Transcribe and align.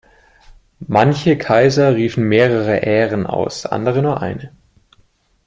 Manche 0.87 1.37
Kaiser 1.37 1.93
riefen 1.93 2.23
mehrere 2.23 2.81
Ären 2.81 3.27
aus, 3.27 3.67
andere 3.67 4.01
nur 4.01 4.19
eine. 4.19 4.51